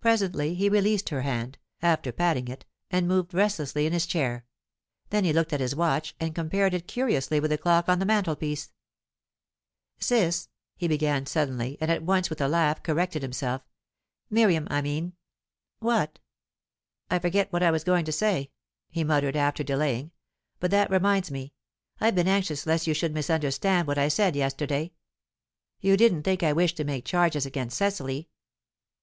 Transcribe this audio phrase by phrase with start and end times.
[0.00, 4.46] Presently he released her hand, after patting it, and moved restlessly in his chair;
[5.10, 8.06] then he looked at his watch, and compared it curiously with the clock on the
[8.06, 8.72] mantelpiece.
[10.00, 13.60] "Ciss," he began suddenly, and at once with a laugh corrected himself
[14.30, 15.12] "Miriam, I mean."
[15.80, 16.18] "What?"
[17.10, 18.52] "I forget what I was going to say,"
[18.88, 20.12] he muttered, after delaying.
[20.60, 21.52] "But that reminds me;
[22.00, 24.94] I've been anxious lest you should misunderstand what I said yesterday.
[25.78, 28.30] You didn't think I wished to make charges against Cecily?"